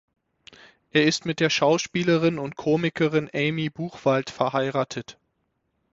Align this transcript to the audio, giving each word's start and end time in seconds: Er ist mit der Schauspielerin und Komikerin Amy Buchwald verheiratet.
Er 0.89 1.05
ist 1.05 1.27
mit 1.27 1.39
der 1.39 1.51
Schauspielerin 1.51 2.39
und 2.39 2.55
Komikerin 2.55 3.29
Amy 3.35 3.69
Buchwald 3.69 4.31
verheiratet. 4.31 5.19